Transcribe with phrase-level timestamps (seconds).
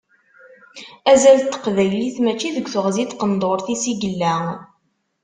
[1.11, 4.35] Azal n teqbaylit mačči deg teɣzi n tqendurt-is i yella.